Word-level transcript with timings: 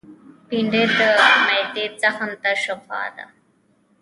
بېنډۍ 0.47 0.83
د 0.97 0.99
معدې 1.45 1.85
زخم 2.01 2.31
ته 2.41 2.51
شفاء 2.63 3.07
ده 3.15 3.25